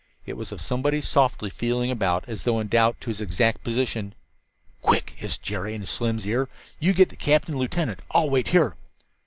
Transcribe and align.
It 0.25 0.35
was 0.35 0.51
of 0.51 0.59
someone 0.61 0.99
softly 1.03 1.51
feeling 1.51 1.91
about, 1.91 2.23
as 2.27 2.41
though 2.41 2.59
in 2.59 2.69
doubt 2.69 2.95
as 2.95 2.99
to 3.01 3.09
his 3.11 3.21
exact 3.21 3.63
position. 3.63 4.15
"Quick!" 4.81 5.13
hissed 5.15 5.45
Slim 5.45 5.67
into 5.75 5.85
Jerry's 6.23 6.25
ear. 6.25 6.49
"You 6.79 6.93
get 6.93 7.09
the 7.09 7.15
captain 7.15 7.53
and 7.53 7.61
lieutenant; 7.61 7.99
I'll 8.09 8.27
wait 8.27 8.47
here." 8.47 8.75